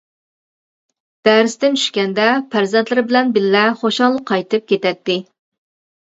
[1.27, 5.19] دەرستىن چۈشكەندە پەرزەنتلىرى بىلەن بىرلىكتە خۇشال قايتىپ كېتەتتى.